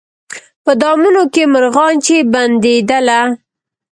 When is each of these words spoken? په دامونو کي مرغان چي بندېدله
په 0.63 0.71
دامونو 0.81 1.23
کي 1.33 1.43
مرغان 1.53 1.93
چي 2.05 2.15
بندېدله 2.33 3.19